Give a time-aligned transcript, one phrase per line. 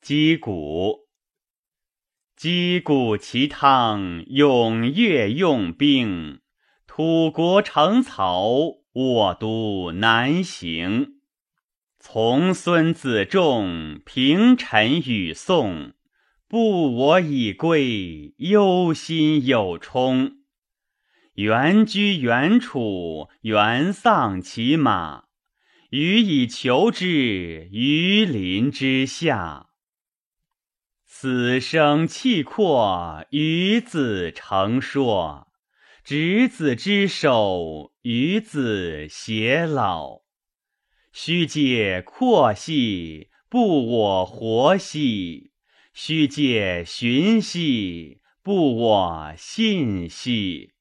[0.00, 1.10] 击鼓。
[2.34, 6.40] 击鼓其汤，踊跃用兵。
[6.86, 11.20] 土国城曹，我都南行。
[11.98, 15.92] 从孙子仲，平陈与宋。
[16.48, 20.38] 不我以归，忧心有冲。
[21.34, 25.24] 原居原处，原丧其马。
[25.90, 29.66] 予以求之，于林之下。
[31.22, 35.48] 此生契阔，与子成说。
[36.02, 40.22] 执子之手，与子偕老。
[41.12, 45.50] 须借阔兮，不我活兮；
[45.92, 50.72] 须借寻兮，不我信兮。